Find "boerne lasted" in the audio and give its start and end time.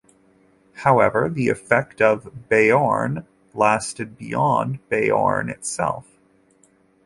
2.49-4.17